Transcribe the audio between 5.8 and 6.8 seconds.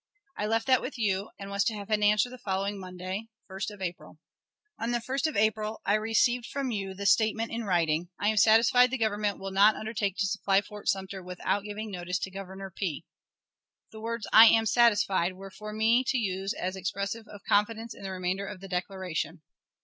I received from